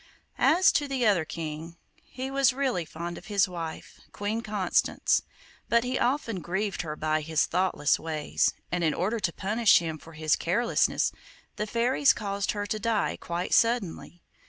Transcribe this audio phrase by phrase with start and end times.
[0.55, 5.21] As to the other King, he was really fond of his wife, Queen Constance,
[5.69, 9.99] but he often grieved her by his thoughtless ways, and in order to punish him
[9.99, 11.11] for his carelessness,
[11.55, 14.23] the fairies caused her to die quite suddenly.